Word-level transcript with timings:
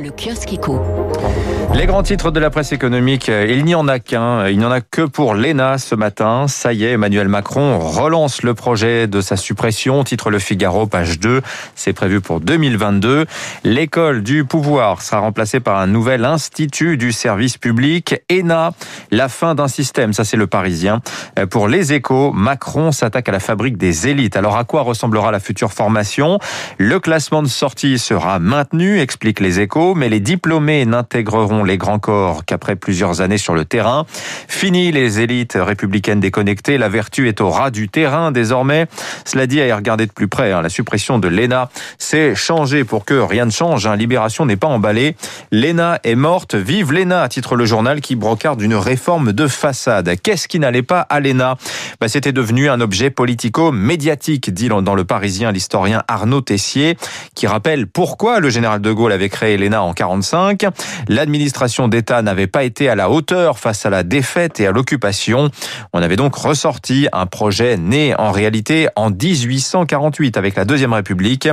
Le 0.00 0.10
kiosque 0.10 0.52
éco. 0.52 0.80
Les 1.74 1.86
grands 1.86 2.04
titres 2.04 2.30
de 2.30 2.38
la 2.38 2.50
presse 2.50 2.70
économique, 2.70 3.28
euh, 3.28 3.46
il 3.48 3.64
n'y 3.64 3.74
en 3.74 3.88
a 3.88 3.98
qu'un. 3.98 4.46
Il 4.46 4.58
n'y 4.58 4.64
en 4.64 4.70
a 4.70 4.80
que 4.80 5.02
pour 5.02 5.34
l'ENA 5.34 5.78
ce 5.78 5.96
matin. 5.96 6.46
Ça 6.46 6.72
y 6.72 6.84
est, 6.84 6.92
Emmanuel 6.92 7.26
Macron 7.26 7.80
relance 7.80 8.44
le 8.44 8.54
projet 8.54 9.08
de 9.08 9.20
sa 9.20 9.36
suppression. 9.36 10.04
Titre 10.04 10.30
Le 10.30 10.38
Figaro, 10.38 10.86
page 10.86 11.18
2. 11.18 11.42
C'est 11.74 11.92
prévu 11.92 12.20
pour 12.20 12.40
2022. 12.40 13.26
L'école 13.64 14.22
du 14.22 14.44
pouvoir 14.44 15.02
sera 15.02 15.20
remplacée 15.20 15.58
par 15.58 15.78
un 15.78 15.88
nouvel 15.88 16.24
institut 16.24 16.96
du 16.96 17.10
service 17.10 17.58
public. 17.58 18.22
ENA, 18.30 18.70
la 19.10 19.28
fin 19.28 19.56
d'un 19.56 19.68
système. 19.68 20.12
Ça, 20.12 20.24
c'est 20.24 20.36
le 20.36 20.46
Parisien. 20.46 21.00
Euh, 21.40 21.46
pour 21.46 21.66
les 21.66 21.92
échos, 21.92 22.30
Macron 22.32 22.92
s'attaque 22.92 23.28
à 23.28 23.32
la 23.32 23.40
fabrique 23.40 23.76
des 23.76 24.06
élites. 24.06 24.36
Alors, 24.36 24.56
à 24.56 24.62
quoi 24.62 24.82
ressemblera 24.82 25.32
la 25.32 25.40
future 25.40 25.72
formation? 25.72 26.38
Le 26.78 27.00
classement 27.00 27.42
de 27.42 27.48
sortie 27.48 27.98
sera 27.98 28.38
maintenu, 28.38 29.00
explique 29.00 29.40
les 29.40 29.58
échos 29.58 29.87
mais 29.94 30.08
les 30.08 30.20
diplômés 30.20 30.84
n'intégreront 30.84 31.64
les 31.64 31.78
grands 31.78 31.98
corps 31.98 32.44
qu'après 32.44 32.76
plusieurs 32.76 33.20
années 33.20 33.38
sur 33.38 33.54
le 33.54 33.64
terrain. 33.64 34.06
Fini 34.48 34.92
les 34.92 35.20
élites 35.20 35.58
républicaines 35.60 36.20
déconnectées, 36.20 36.78
la 36.78 36.88
vertu 36.88 37.28
est 37.28 37.40
au 37.40 37.50
ras 37.50 37.70
du 37.70 37.88
terrain 37.88 38.32
désormais. 38.32 38.86
Cela 39.24 39.46
dit, 39.46 39.60
à 39.60 39.66
y 39.66 39.72
regarder 39.72 40.06
de 40.06 40.12
plus 40.12 40.28
près, 40.28 40.52
hein, 40.52 40.62
la 40.62 40.68
suppression 40.68 41.18
de 41.18 41.28
l'ENA, 41.28 41.70
c'est 41.98 42.34
changer 42.34 42.84
pour 42.84 43.04
que 43.04 43.14
rien 43.14 43.44
ne 43.44 43.50
change. 43.50 43.86
Hein. 43.86 43.96
Libération 43.96 44.46
n'est 44.46 44.56
pas 44.56 44.68
emballée. 44.68 45.16
L'ENA 45.52 46.00
est 46.04 46.14
morte, 46.14 46.54
vive 46.54 46.92
l'ENA, 46.92 47.22
à 47.22 47.28
titre 47.28 47.56
le 47.56 47.64
journal 47.64 48.00
qui 48.00 48.16
brocarde 48.16 48.60
une 48.62 48.74
réforme 48.74 49.32
de 49.32 49.46
façade. 49.46 50.14
Qu'est-ce 50.22 50.48
qui 50.48 50.58
n'allait 50.58 50.82
pas 50.82 51.00
à 51.00 51.20
l'ENA? 51.20 51.56
Bah, 52.00 52.08
C'était 52.08 52.32
devenu 52.32 52.68
un 52.68 52.80
objet 52.80 53.10
politico-médiatique, 53.10 54.52
dit 54.52 54.68
dans 54.68 54.94
le 54.94 55.04
Parisien 55.04 55.52
l'historien 55.52 56.02
Arnaud 56.08 56.40
Tessier, 56.40 56.96
qui 57.34 57.46
rappelle 57.46 57.86
pourquoi 57.86 58.40
le 58.40 58.50
général 58.50 58.80
de 58.80 58.92
Gaulle 58.92 59.12
avait 59.12 59.28
créé 59.28 59.56
l'ENA 59.56 59.77
en 59.82 59.92
45. 59.92 60.66
L'administration 61.08 61.88
d'État 61.88 62.22
n'avait 62.22 62.46
pas 62.46 62.64
été 62.64 62.88
à 62.88 62.94
la 62.94 63.10
hauteur 63.10 63.58
face 63.58 63.86
à 63.86 63.90
la 63.90 64.02
défaite 64.02 64.60
et 64.60 64.66
à 64.66 64.72
l'occupation. 64.72 65.50
On 65.92 66.02
avait 66.02 66.16
donc 66.16 66.34
ressorti 66.34 67.08
un 67.12 67.26
projet 67.26 67.76
né 67.76 68.14
en 68.18 68.30
réalité 68.30 68.88
en 68.96 69.10
1848 69.10 70.36
avec 70.36 70.56
la 70.56 70.64
Deuxième 70.64 70.92
République. 70.92 71.48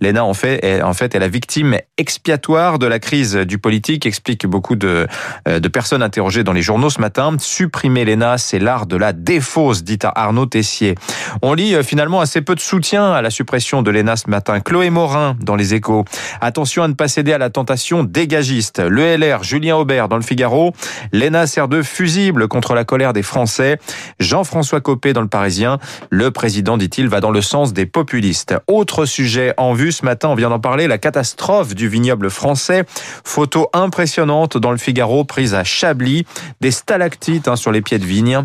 L'ENA 0.00 0.24
en 0.24 0.34
fait, 0.34 0.64
est, 0.64 1.18
la 1.18 1.28
victime 1.28 1.78
expiatoire 1.98 2.78
de 2.78 2.86
la 2.86 2.98
crise 2.98 3.34
du 3.34 3.58
politique, 3.58 4.06
explique 4.06 4.46
beaucoup 4.46 4.76
de, 4.76 5.06
euh, 5.48 5.60
de 5.60 5.68
personnes 5.68 6.02
interrogées 6.02 6.44
dans 6.44 6.52
les 6.52 6.62
journaux 6.62 6.90
ce 6.90 7.00
matin. 7.00 7.34
Supprimer 7.38 8.04
l'ENA, 8.04 8.38
c'est 8.38 8.58
l'art 8.58 8.86
de 8.86 8.96
la 8.96 9.12
défausse, 9.12 9.84
dit 9.84 9.98
à 10.02 10.12
Arnaud 10.22 10.46
Tessier. 10.46 10.94
On 11.42 11.54
lit 11.54 11.74
euh, 11.74 11.82
finalement 11.82 12.20
assez 12.20 12.40
peu 12.40 12.54
de 12.54 12.60
soutien 12.60 13.12
à 13.12 13.22
la 13.22 13.30
suppression 13.30 13.82
de 13.82 13.90
l'ENA 13.90 14.16
ce 14.16 14.30
matin. 14.30 14.60
Chloé 14.60 14.90
Morin 14.90 15.36
dans 15.40 15.56
les 15.56 15.74
échos. 15.74 16.04
Attention 16.40 16.82
à 16.82 16.88
ne 16.88 16.94
pas 16.94 17.08
céder 17.08 17.32
à 17.32 17.38
la 17.38 17.50
tentation 17.50 17.69
dégagiste. 18.04 18.80
Le 18.80 19.16
LR, 19.16 19.42
Julien 19.42 19.76
Aubert 19.76 20.08
dans 20.08 20.16
le 20.16 20.22
Figaro. 20.22 20.72
L'ENA 21.12 21.46
sert 21.46 21.68
de 21.68 21.82
fusible 21.82 22.48
contre 22.48 22.74
la 22.74 22.84
colère 22.84 23.12
des 23.12 23.22
Français. 23.22 23.78
Jean-François 24.18 24.80
Copé 24.80 25.12
dans 25.12 25.20
le 25.20 25.28
Parisien. 25.28 25.78
Le 26.10 26.30
président, 26.30 26.76
dit-il, 26.76 27.08
va 27.08 27.20
dans 27.20 27.30
le 27.30 27.42
sens 27.42 27.72
des 27.72 27.86
populistes. 27.86 28.54
Autre 28.66 29.04
sujet 29.04 29.54
en 29.56 29.72
vue 29.72 29.92
ce 29.92 30.04
matin, 30.04 30.28
on 30.28 30.34
vient 30.34 30.50
d'en 30.50 30.60
parler, 30.60 30.88
la 30.88 30.98
catastrophe 30.98 31.74
du 31.74 31.88
vignoble 31.88 32.30
français. 32.30 32.84
Photo 33.24 33.68
impressionnante 33.72 34.56
dans 34.56 34.72
le 34.72 34.78
Figaro 34.78 35.24
prise 35.24 35.54
à 35.54 35.64
Chablis. 35.64 36.26
Des 36.60 36.70
stalactites 36.70 37.48
hein, 37.48 37.56
sur 37.56 37.72
les 37.72 37.82
pieds 37.82 37.98
de 37.98 38.06
vigne. 38.06 38.44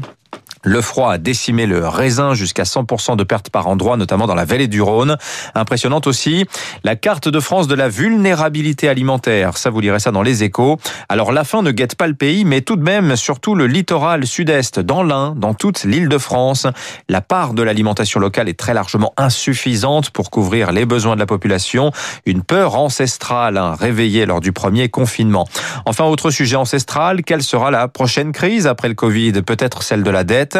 Le 0.68 0.82
froid 0.82 1.12
a 1.12 1.20
décimé 1.20 1.68
le 1.68 1.88
raisin 1.88 2.34
jusqu'à 2.34 2.64
100% 2.64 3.16
de 3.16 3.24
pertes 3.24 3.52
par 3.52 3.68
endroit, 3.68 3.98
notamment 3.98 4.26
dans 4.26 4.34
la 4.34 4.46
vallée 4.46 4.68
du 4.68 4.82
Rhône. 4.82 5.16
Impressionnante 5.54 6.08
aussi 6.08 6.48
la 6.84 6.96
carte 6.96 7.28
de 7.30 7.40
France 7.40 7.68
de 7.68 7.76
la 7.76 7.88
vulnérabilité 7.88 8.90
alimentaire. 8.90 9.60
Ça, 9.60 9.70
vous 9.70 9.80
lirez 9.80 10.00
ça 10.00 10.10
dans 10.10 10.24
les 10.24 10.44
échos. 10.44 10.80
Alors 11.08 11.32
la 11.32 11.44
faim 11.44 11.62
ne 11.62 11.70
guette 11.70 11.94
pas 11.94 12.08
le 12.08 12.16
pays, 12.16 12.46
mais 12.46 12.62
tout 12.62 12.78
de 12.78 12.82
même, 12.82 13.16
surtout 13.16 13.54
le 13.54 13.68
littoral 13.68 14.26
sud-est, 14.26 14.80
dans 14.80 15.04
l'Ain, 15.04 15.36
dans 15.38 15.54
toute 15.54 15.84
l'île 15.84 16.10
de 16.10 16.18
France. 16.18 16.66
La 17.10 17.22
part 17.22 17.54
de 17.54 17.62
l'alimentation 17.62 18.20
locale 18.20 18.50
est 18.50 18.58
très 18.58 18.74
largement 18.74 19.14
insuffisante 19.18 20.10
pour 20.10 20.32
couvrir 20.32 20.72
les 20.72 20.86
besoins 20.86 21.14
de 21.14 21.20
la 21.20 21.28
population. 21.28 21.92
Une 22.26 22.42
peur 22.42 22.74
ancestrale 22.74 23.58
hein, 23.58 23.76
réveillée 23.80 24.26
lors 24.26 24.42
du 24.42 24.52
premier 24.52 24.90
confinement. 24.90 25.48
Enfin, 25.86 26.06
autre 26.06 26.32
sujet 26.32 26.56
ancestral, 26.56 27.22
quelle 27.22 27.44
sera 27.44 27.70
la 27.70 27.88
prochaine 27.88 28.32
crise 28.32 28.66
après 28.66 28.88
le 28.88 28.96
Covid? 28.96 29.34
Peut-être 29.44 29.84
celle 29.84 30.02
de 30.02 30.10
la 30.10 30.24
dette 30.24 30.55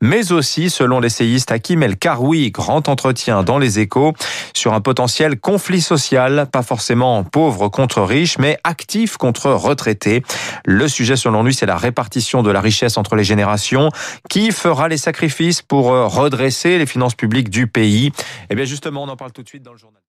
mais 0.00 0.32
aussi, 0.32 0.70
selon 0.70 1.00
l'essayiste 1.00 1.50
Hakim 1.50 1.82
El 1.82 1.96
Karoui, 1.96 2.50
grand 2.50 2.88
entretien 2.88 3.42
dans 3.42 3.58
les 3.58 3.78
échos, 3.78 4.12
sur 4.54 4.74
un 4.74 4.80
potentiel 4.80 5.38
conflit 5.38 5.80
social, 5.80 6.48
pas 6.50 6.62
forcément 6.62 7.24
pauvre 7.24 7.68
contre 7.68 8.02
riche, 8.02 8.38
mais 8.38 8.58
actif 8.64 9.16
contre 9.16 9.50
retraités. 9.50 10.22
Le 10.64 10.88
sujet, 10.88 11.16
selon 11.16 11.42
lui, 11.42 11.54
c'est 11.54 11.66
la 11.66 11.76
répartition 11.76 12.42
de 12.42 12.50
la 12.50 12.60
richesse 12.60 12.96
entre 12.96 13.16
les 13.16 13.24
générations. 13.24 13.90
Qui 14.28 14.50
fera 14.52 14.88
les 14.88 14.96
sacrifices 14.96 15.62
pour 15.62 15.86
redresser 15.86 16.78
les 16.78 16.86
finances 16.86 17.14
publiques 17.14 17.50
du 17.50 17.66
pays? 17.66 18.12
Eh 18.50 18.54
bien, 18.54 18.64
justement, 18.64 19.02
on 19.02 19.08
en 19.08 19.16
parle 19.16 19.32
tout 19.32 19.42
de 19.42 19.48
suite 19.48 19.62
dans 19.62 19.72
le 19.72 19.78
journal. 19.78 20.00